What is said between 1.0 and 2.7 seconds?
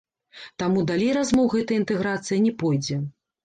размоў гэтая інтэграцыя не